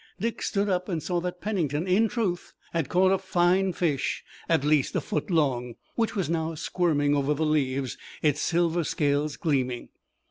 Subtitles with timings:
[0.19, 4.63] Dick stood up and saw that Pennington, in truth, had caught a fine fish, at
[4.63, 9.89] least a foot long, which was now squirming over the leaves, its silver scales gleaming.